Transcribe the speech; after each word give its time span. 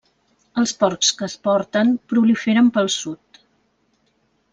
Els 0.59 0.71
porcs 0.83 1.11
que 1.19 1.23
es 1.27 1.35
porten 1.47 1.91
proliferen 2.13 2.71
pel 2.79 2.89
sud. 2.95 3.39